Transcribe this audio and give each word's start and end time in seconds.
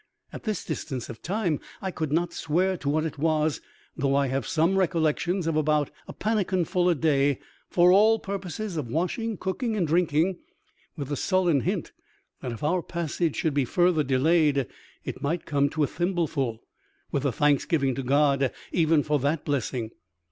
At 0.33 0.45
this 0.45 0.65
distance 0.65 1.09
of 1.09 1.21
time 1.21 1.59
I 1.79 1.91
could 1.91 2.11
not 2.11 2.33
swear 2.33 2.75
to 2.75 2.89
what 2.89 3.03
it 3.05 3.19
was, 3.19 3.61
though 3.95 4.15
I 4.15 4.29
have 4.29 4.47
some 4.47 4.75
recollection 4.79 5.47
of 5.47 5.55
about 5.55 5.91
a 6.07 6.11
pannikin 6.13 6.65
full 6.65 6.89
a 6.89 6.95
day 6.95 7.37
for 7.69 7.91
all 7.91 8.17
purposes 8.17 8.77
of 8.77 8.87
wash 8.87 9.17
THIRST/ 9.17 9.17
AN 9.19 9.23
OCEAN 9.23 9.29
INCIDENT. 9.29 9.29
47 9.29 9.29
ing, 9.29 9.37
cooking, 9.37 9.77
and 9.77 9.87
drinking, 10.33 10.43
with 10.97 11.11
a 11.11 11.15
sullen 11.15 11.59
hint 11.59 11.91
that 12.41 12.51
if 12.51 12.63
our 12.63 12.81
passage 12.81 13.35
should 13.35 13.55
he 13.55 13.63
further 13.63 14.03
delayed 14.03 14.65
it 15.05 15.21
might 15.21 15.45
come 15.45 15.69
to 15.69 15.83
a 15.83 15.87
thimhleful, 15.87 16.57
with 17.11 17.23
a 17.23 17.31
thanksgiving 17.31 17.93
to 17.93 18.01
God 18.01 18.51
even 18.71 19.03
for 19.03 19.19
that 19.19 19.45
blessing. 19.45 19.91